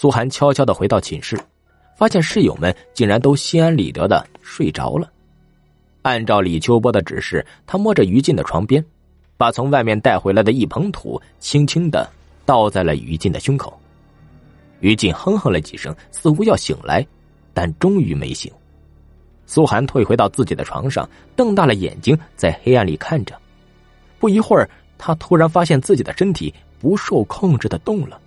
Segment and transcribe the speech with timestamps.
[0.00, 1.38] 苏寒悄悄的回到寝室，
[1.94, 5.12] 发现室友们竟然都心安理得的睡着了。
[6.00, 8.82] 按照李秋波的指示，他摸着于静的床边，
[9.36, 12.10] 把从外面带回来的一捧土轻轻的
[12.46, 13.78] 倒在了于静的胸口。
[14.80, 17.06] 于静哼哼了几声，似乎要醒来，
[17.52, 18.50] 但终于没醒。
[19.44, 21.06] 苏寒退回到自己的床上，
[21.36, 23.38] 瞪大了眼睛在黑暗里看着。
[24.18, 28.18] 不一会儿，他突然发现自己的身体不受控制的动了。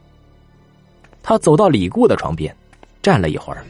[1.23, 2.53] 他走到李固的床边，
[3.01, 3.65] 站了一会儿，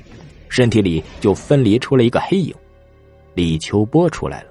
[0.50, 2.54] 身体里就分离出了一个黑影。
[3.36, 4.50] 李秋波出来了。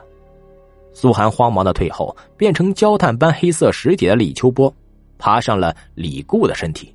[0.95, 4.73] 苏寒慌忙的退后，变成焦炭般黑色实体的李秋波，
[5.19, 6.95] 爬上了李固的身体。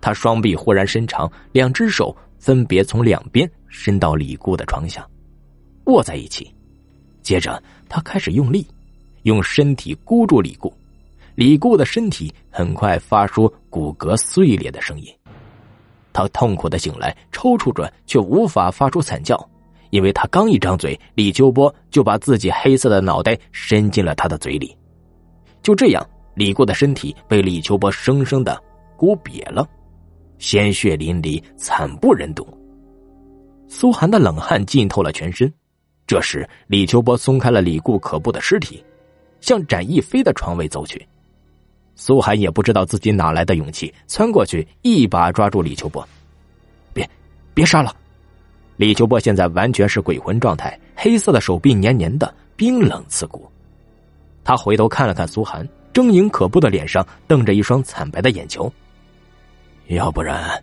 [0.00, 5.06] 他双臂忽然伸长，两只手分别从两边伸到李固的床下，
[5.84, 6.52] 握在一起。
[7.22, 8.66] 接着，他开始用力，
[9.22, 10.72] 用身体箍住李固。
[11.38, 15.06] 李固的身体很快发出骨骼碎裂的声音。
[16.12, 19.38] 他痛苦的醒来，抽搐着，却无法发出惨叫，
[19.90, 24.76] 因为他刚一张嘴，李秋波就把自己黑色的脑袋伸进了他的嘴里。
[25.62, 28.60] 就这样，李固的身体被李秋波生生的
[28.96, 29.64] 箍瘪了。
[30.38, 32.44] 鲜血淋漓，惨不忍睹。
[33.68, 35.48] 苏寒的冷汗浸透了全身。
[36.04, 38.84] 这时，李秋波松开了李固可怖的尸体，
[39.40, 41.00] 向展翼飞的床位走去。
[42.00, 46.08] 苏寒也不知道自己哪来的勇气，窜过去一把抓住李秋波
[46.94, 47.06] ：“别，
[47.52, 47.94] 别杀了！”
[48.78, 53.50] 李秋波现在完全是鬼魂状态，黑色的手臂黏黏的，冰冷刺骨。
[54.44, 58.72] 他回头看了看苏寒，狰狞可怖的脸上瞪着一双惨白的眼球。
[59.88, 60.62] 要不然，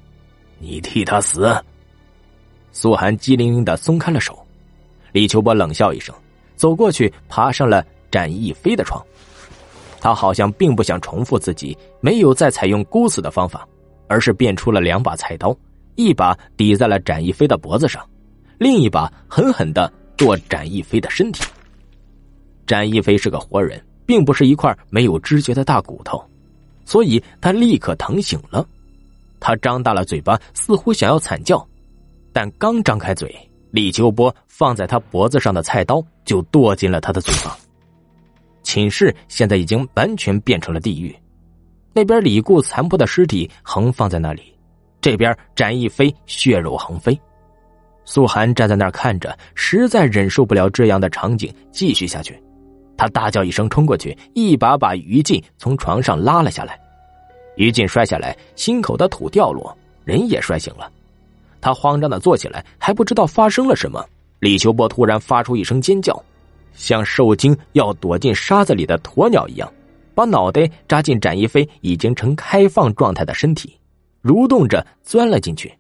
[0.58, 1.54] 你替他死。
[2.72, 4.40] 苏寒机灵灵的松开了手，
[5.12, 6.16] 李秋波冷笑一声，
[6.56, 9.06] 走过去爬上了展翼飞的床。
[10.06, 13.68] 他好像并不想重复自己，没有再采用箍死的方法，
[14.08, 15.58] 而是变出了两把菜刀，
[15.96, 18.08] 一把抵在了展翼飞的脖子上，
[18.60, 21.44] 另一把狠狠的剁展翼飞的身体。
[22.68, 26.24] 展翼飞是个活人，并不是一块没有知觉的大骨头，
[26.86, 28.64] 所以他立刻疼醒了。
[29.40, 31.68] 他张大了嘴巴，似乎想要惨叫，
[32.32, 33.36] 但刚张开嘴，
[33.72, 37.58] 李秋波放在他脖子上的菜刀就剁进了他的嘴巴。
[38.66, 41.16] 寝室现在已经完全变成了地狱，
[41.94, 44.42] 那边李固残破的尸体横放在那里，
[45.00, 47.18] 这边展翼飞血肉横飞。
[48.04, 52.38] 苏寒站在那儿看着，实在忍受不了这样的场景继续下去，
[52.98, 56.78] 他大叫一声，冲过去，一把把于禁从床上拉了下来。
[57.58, 60.92] 于禁摔下来，心口的土掉落，人也摔醒了。
[61.62, 64.04] 他慌张的坐起来，还不知道发生了什么。
[64.40, 66.22] 李秋波突然发出一声尖叫，
[66.76, 69.72] 像受惊要躲进沙子里的鸵鸟一样，
[70.14, 73.80] 把脑袋扎进展一飞已经呈开放状态的身体，
[74.24, 75.74] 蠕动着钻了进去。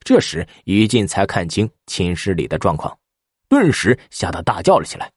[0.00, 2.96] 这时，于静才看清寝室里的状况，
[3.48, 5.10] 顿时吓得大叫了起来。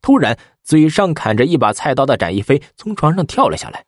[0.00, 3.84] 突然，嘴上砍着一把菜刀的展一飞从床上跳了下来。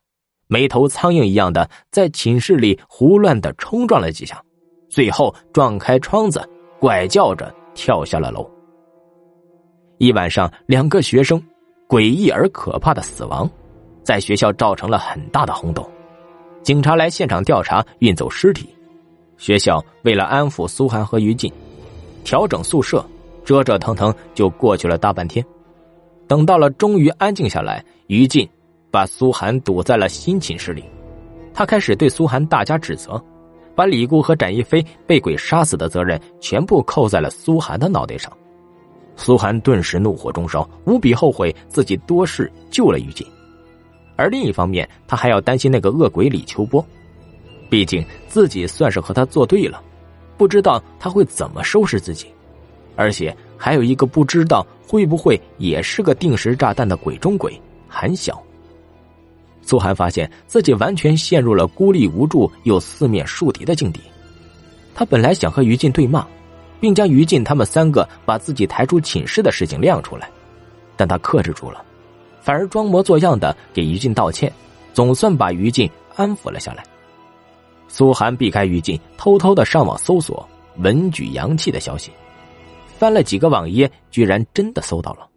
[0.48, 4.42] 没头苍蝇一样的在寝室里胡乱的冲撞了几下，
[4.90, 6.46] 最后撞开窗子，
[6.78, 8.51] 怪叫着跳下了楼。
[10.02, 11.40] 一晚上，两个学生
[11.86, 13.48] 诡异而可怕的死亡，
[14.02, 15.88] 在学校造成了很大的轰动。
[16.60, 18.68] 警察来现场调查，运走尸体。
[19.38, 21.52] 学校为了安抚苏涵和于静，
[22.24, 23.06] 调整宿舍，
[23.44, 25.44] 折折腾腾就过去了大半天。
[26.26, 28.48] 等到了终于安静下来，于静。
[28.90, 30.82] 把苏寒堵在了新寝室里，
[31.54, 33.24] 他开始对苏寒大加指责，
[33.76, 38.32] 把李固和展一飞被鬼杀死的责任全部扣在了苏寒的脑袋上。
[39.16, 43.26] 苏寒顿时怒火中烧，无比后悔自己多事救了于锦。
[44.16, 46.84] 而另一方面，他还要担心那个恶鬼李秋波，
[47.70, 49.82] 毕竟自己算是和他作对了，
[50.36, 52.26] 不知道他会怎么收拾自己，
[52.96, 58.40] 而且还有一个不知道会不会也是个定时炸弹的鬼中鬼韩晓。
[59.62, 64.00] 苏寒发现自己完全陷入了孤立无助又四面树敌的境地。
[64.94, 66.26] 他本来想和于禁对骂，
[66.82, 70.28] 并将于禁他们三个把自己抬出寝室的事情亮出来，
[70.96, 71.84] 但他克制住了，
[72.40, 74.52] 反而装模作样的给于禁道歉，
[74.92, 76.82] 总算把于禁安抚了下来。
[77.86, 80.44] 苏寒避开于禁，偷偷的上网搜索
[80.78, 82.10] 文举阳气的消息，
[82.98, 85.28] 翻了几个网页，居然真的搜到了。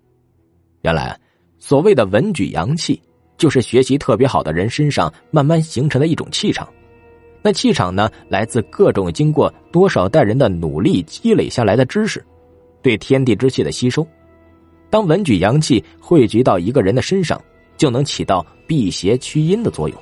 [0.82, 1.16] 原来，
[1.60, 3.00] 所谓的文举阳气。
[3.38, 6.66] 就是学习特别好的人身上慢慢形成的一种气场，
[7.46, 12.26] 那气场呢，来自各种经过多少代人的努力积累下来的知识，
[12.82, 14.04] 对天地之气的吸收。
[14.90, 17.40] 当文举阳气汇聚到一个人的身上，
[17.78, 19.96] 就能起到辟邪驱阴的作用。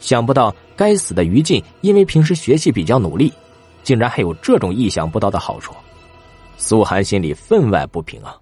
[0.00, 3.32] 想不到该死的于禁，因为平时学习比较努力，
[3.84, 5.72] 竟然还有这种意想不到的好处。
[6.56, 8.36] 苏寒心里分外不平啊，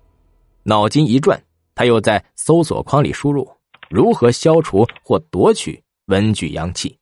[0.62, 1.38] 脑筋一转，
[1.74, 3.46] 他又在搜索框里输入
[3.90, 6.95] 如何消除或夺取文举阳气。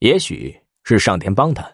[0.00, 0.54] 也许
[0.84, 1.66] 是上天帮他，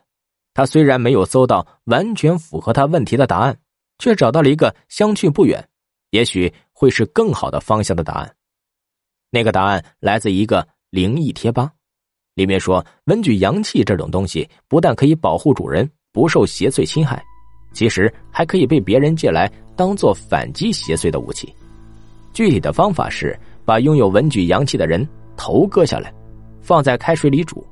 [0.55, 3.59] 他虽然没有搜到完全符合他问题的答案，
[3.99, 5.69] 却找到了一个相去不远，
[6.11, 8.35] 也许会是更好的方向的答案。
[9.31, 11.73] 那个答案来自一个灵异贴吧，
[12.35, 17.25] 里面说文具阳气这种东西不但可以保护主人不受邪祟侵害。
[17.73, 21.51] 其实还可以被别人借来当做反击邪祟的武器。
[22.35, 23.35] 具体的方法是
[23.65, 25.09] 把拥有文举阳气的人
[25.39, 26.13] 头割下来，
[26.61, 27.67] 放在开水里煮，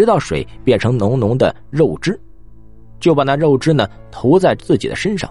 [0.00, 2.18] 直到水变成浓浓的肉汁，
[3.00, 5.30] 就把那肉汁呢涂在自己的身上。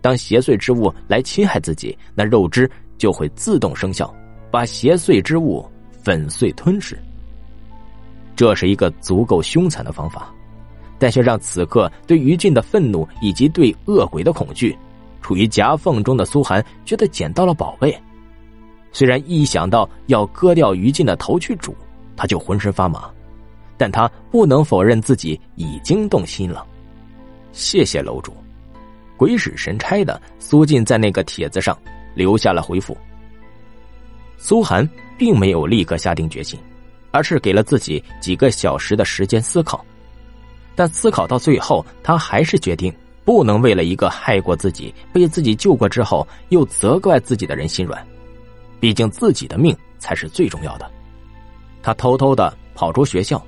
[0.00, 4.10] 当邪祟之物来侵害自己，那肉汁就会自动生效，
[4.50, 5.62] 把邪祟之物
[6.02, 6.98] 粉碎吞噬。
[8.34, 10.32] 这是一个足够凶残的方法。
[10.98, 14.74] 但却让此刻对于禁的愤怒以及对恶鬼的恐惧，
[15.20, 17.94] 处于夹缝中的苏寒觉得捡到了宝贝。
[18.92, 21.76] 虽然一想到要割掉于禁的头去煮，
[22.16, 23.10] 他就浑身发麻，
[23.76, 26.66] 但他不能否认自己已经动心了。
[27.52, 28.32] 谢谢楼主，
[29.16, 31.76] 鬼使神差的，苏进在那个帖子上
[32.14, 32.96] 留下了回复。
[34.38, 36.58] 苏寒并没有立刻下定决心，
[37.10, 39.84] 而是给了自己几个小时的时间思考。
[40.74, 42.94] 但思考到最后，他还是决定
[43.24, 48.06] 不能为了一个害过自己、被自己救过之后又责怪自己的人心软。
[48.78, 50.90] 毕竟自己的命才是最重要的。
[51.82, 53.42] 他偷偷的跑出学校，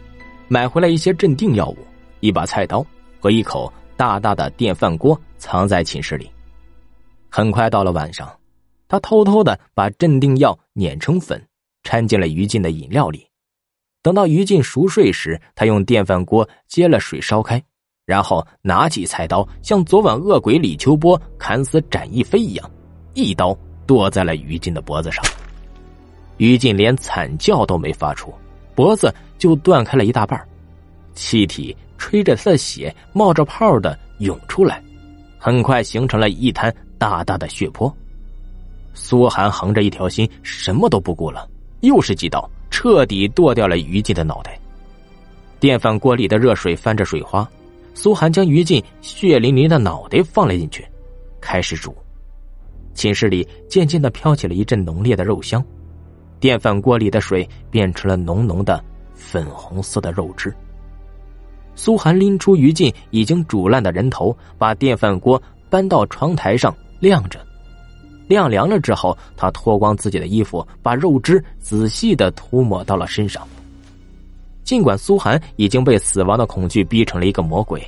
[0.50, 1.76] 买回来一些镇定药物、
[2.20, 2.84] 一把菜刀
[3.20, 6.30] 和一口大大的电饭锅，藏在寝室里。
[7.28, 8.34] 很快到了晚上，
[8.88, 11.40] 他偷偷的把镇定药碾成粉，
[11.82, 13.26] 掺进了于禁的饮料里。
[14.02, 17.62] 等到于禁熟睡时，他用电饭锅接了水烧开，
[18.06, 22.70] 然后拿起菜刀，像昨晚恶鬼李秋波砍死展翼飞一样，
[23.12, 23.54] 一刀
[23.86, 25.22] 剁在了于禁的脖子上。
[26.38, 28.32] 于禁连惨叫都没发出，
[28.78, 30.40] 脖子就断开了一大半，
[31.12, 34.80] 气体吹着他的血冒着泡的涌出来，
[35.36, 37.92] 很快形成了一滩大大的血泊。
[38.94, 41.48] 苏寒横着一条心，什么都不顾了，
[41.80, 42.48] 又是几刀。
[42.70, 44.56] 彻底剁掉了于禁的脑袋。
[45.58, 47.50] 电饭锅里的热水翻着水花，
[47.94, 50.86] 苏寒将于禁血淋淋的脑袋放了进去，
[51.40, 51.92] 开始煮。
[52.94, 55.64] 寝室里渐渐的飘起了一阵浓烈的肉香，
[56.40, 58.82] 电饭锅里的水变成了浓浓的
[59.14, 60.54] 粉红色的肉汁。
[61.74, 65.40] 苏寒拎出于禁已经煮烂的人头，把电饭锅
[65.70, 67.38] 搬到窗台上晾着。
[68.26, 73.46] 晾凉了之后，他脱光自己的衣服，把肉汁仔细的涂抹到了身上。
[74.64, 77.82] 尽管苏寒已经被死亡的恐惧逼成了一个魔鬼，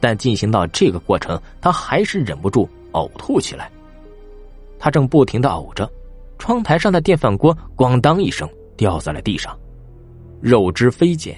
[0.00, 3.70] 但进行到这个过程，他还是忍不住呕吐起来。
[4.78, 5.88] 他正不停的呕着，
[6.40, 9.56] 窗台上的电饭锅咣当一声掉在了地上，
[10.40, 11.36] 肉汁飞溅，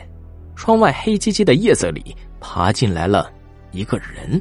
[0.54, 3.30] 窗外黑漆漆的夜色里爬进来了
[3.72, 4.40] 一个人。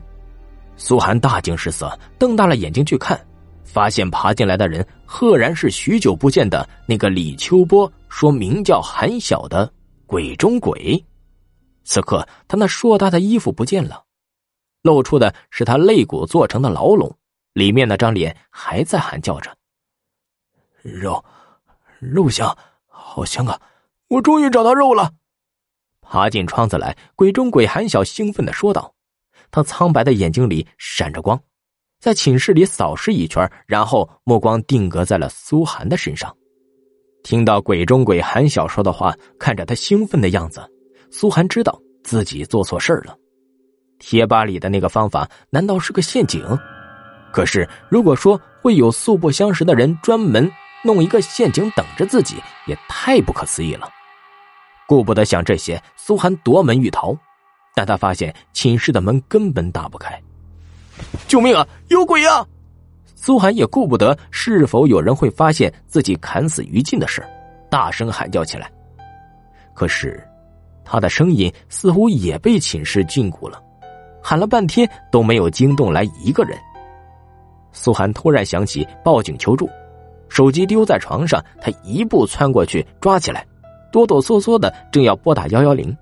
[0.77, 3.19] 苏寒大惊失色，瞪大了眼睛去看。
[3.63, 9.71] 发现爬进来的人，赫然是许久不见的那个李秋波说名叫韩晓的
[10.05, 11.01] 鬼中鬼。
[11.85, 14.03] 此刻，他那硕大的衣服不见了，
[14.81, 17.15] 露出的是他肋骨做成的牢笼，
[17.53, 19.55] 里面那张脸还在喊叫着
[20.81, 21.23] ：“肉，
[21.99, 22.55] 肉香，
[22.87, 23.59] 好香啊！
[24.07, 25.11] 我终于找到肉了！”
[26.01, 28.93] 爬进窗子来，鬼中鬼韩晓兴奋的说道，
[29.49, 31.39] 他苍白的眼睛里闪着光。
[31.99, 36.35] 在寝室里扫视一圈，然后目光定格在了苏寒的身上。
[37.23, 40.67] 听到鬼中鬼韩晓说的话，看着他兴奋的样子，
[41.11, 43.15] 苏寒知道自己做错事了。
[43.99, 46.43] 贴吧里的那个方法难道是个陷阱？
[47.31, 50.51] 可是如果说会有素不相识的人专门
[50.83, 52.35] 弄一个陷阱等着自己，
[52.65, 53.89] 也太不可思议了。
[54.87, 57.15] 顾不得想这些，苏寒夺门欲逃，
[57.75, 60.21] 但他发现寝室的门根本打不开。
[61.27, 61.65] 救命啊！
[61.87, 62.45] 有鬼啊！
[63.15, 67.23] 苏寒也顾不得是否有人会发现自己砍死于禁的事，
[67.69, 68.69] 大声喊叫起来。
[69.73, 70.21] 可是，
[70.83, 73.61] 他的声音似乎也被寝室禁锢了，
[74.21, 76.57] 喊了半天都没有惊动来一个人。
[77.71, 79.69] 苏寒突然想起报警求助，
[80.31, 83.45] 手机丢在床上，他一步窜过去抓起来，
[83.91, 85.93] 哆哆嗦嗦的正要拨打幺幺零，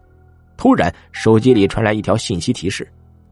[0.56, 2.88] 突然手机里传来一条信息提示。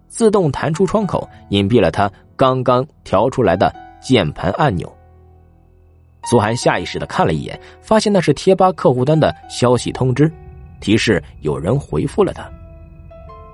[0.08, 4.92] 自动弹出窗口，隐蔽了他刚刚调出来的键盘按钮。
[6.24, 10.32] 苏涵下意识的看了一眼，发现那是贴吧客户端的消息通知，
[10.82, 12.50] 提示有人回复了他。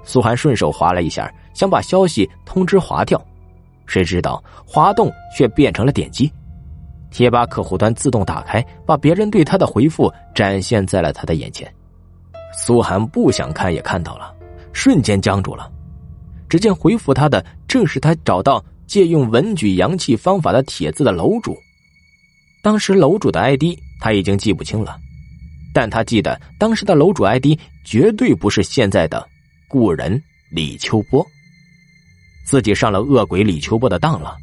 [0.06, 3.22] 苏涵顺手划了一下，想把消息通知划掉，
[3.86, 6.32] 谁知道滑动却变成了点击。
[7.14, 11.72] 贴吧客户端自动打开，把别人对他的回复展现在了他的眼前。
[12.58, 14.36] 苏涵不想看也看到了，
[14.74, 15.72] 瞬间僵住了。
[16.50, 21.56] 只见回复他的正是他找到借用文举阳气方法的帖子的楼主。
[22.64, 23.64] 当时楼主的 ID
[24.00, 24.98] 他已经记不清了，
[25.74, 29.28] 但他记得当时的楼主 ID 绝对不是现在的
[29.68, 31.26] 故人李秋波。
[32.46, 34.38] 自己上了恶鬼李秋波的当了，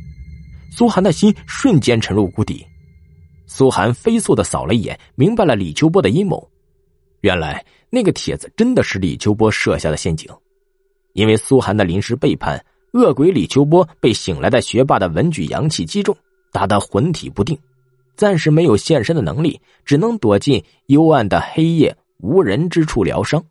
[0.71, 2.65] 苏涵的心瞬间沉入谷底。
[3.47, 6.49] 苏涵飞速的扫了一眼，明白了李秋波的阴谋。
[7.21, 10.31] 原来那个帖子真的是李秋波设下的陷阱，
[11.13, 16.17] 因为苏涵的临时背叛，恶鬼李秋波被醒来的学霸的文举阳气击中，
[16.53, 17.59] 打得魂体不定。
[18.17, 23.43] 暂时没有现身的能力，只能躲进幽暗的黑夜无人之处疗伤。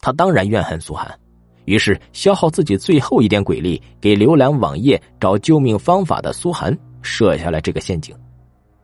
[0.00, 1.18] 他当然怨恨苏涵，
[1.64, 8.14] 于是消耗自己最后一点鬼力，给浏览网页找救命方法的苏涵设下了这个陷阱，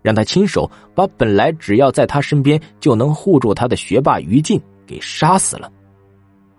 [0.03, 5.71] 让他亲手把本来只要在他身边就能护住他的学霸于禁给杀死了。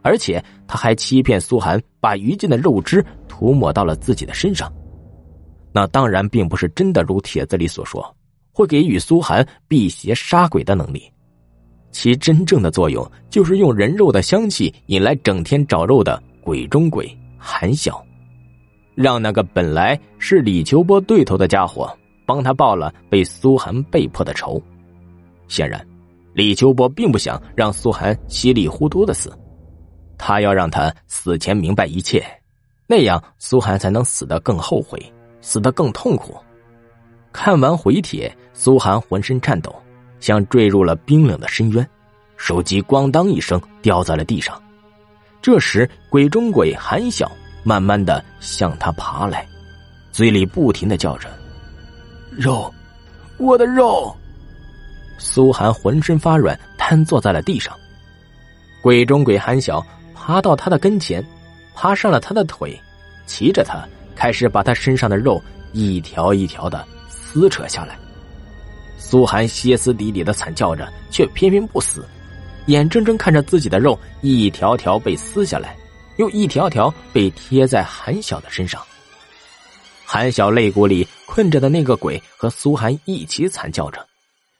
[0.01, 4.72] 而且他还欺骗苏涵，把于禁的肉汁涂抹到了自己的身上。
[5.72, 8.16] 那当然并不是真的，如帖子里所说。
[8.54, 11.10] 会给予苏寒辟邪杀鬼的能力，
[11.91, 18.03] 其真正的作用就是用人肉的香气引来整天找肉的鬼中鬼韩晓，
[18.95, 21.95] 让那个本来是李秋波对头的家伙
[22.25, 24.62] 帮他报了被苏寒被迫的仇。
[25.48, 25.86] 显然，
[26.33, 29.38] 李秋波并不想让苏寒稀里糊涂的死，
[30.17, 32.24] 他要让他死前明白一切，
[32.88, 34.98] 那样苏寒才能死得更后悔，
[35.41, 36.38] 死得更痛苦。
[37.33, 39.75] 看完回帖，苏涵浑身颤抖，
[40.22, 41.86] 像坠入了冰冷的深渊，
[42.38, 44.58] 手机咣当一声掉在了地上。
[45.42, 47.30] 这时，鬼中鬼韩晓
[47.63, 49.46] 慢慢的向他爬来，
[50.12, 51.28] 嘴里不停的叫着
[52.32, 52.72] ：“肉，
[53.38, 54.16] 我的肉！”
[55.18, 57.75] 苏涵浑身发软，瘫坐在了地上。
[58.82, 59.86] 鬼中鬼韩晓
[60.16, 61.24] 爬到他的跟前，
[61.75, 62.80] 爬上了他的腿，
[63.25, 63.84] 骑着他，
[64.16, 65.42] 开始把他身上的肉
[65.74, 66.86] 一条一条的。
[67.10, 67.98] 撕扯下来，
[69.03, 72.08] 苏寒歇斯底里的惨叫着，却偏偏不死，
[72.67, 75.75] 眼睁睁看着自己的肉一条条被撕下来，
[76.17, 78.81] 又一条条被贴在韩晓的身上。
[80.05, 84.08] 韩晓肋骨里困着的那个鬼和苏寒一起惨叫着，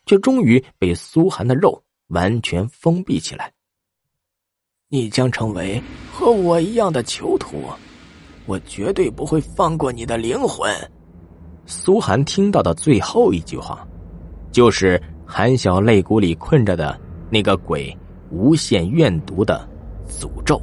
[0.06, 3.54] 却终于被苏寒的肉完全封闭起来。
[4.90, 5.82] 你将成为
[6.12, 7.70] 和我一样的囚徒，
[8.46, 10.70] 我绝对不会放过你的灵魂。
[11.66, 13.88] 苏寒听到的最后一句话，
[14.52, 17.96] 就是韩晓肋骨里困着的那个鬼
[18.30, 19.68] 无限怨毒的
[20.08, 20.62] 诅咒。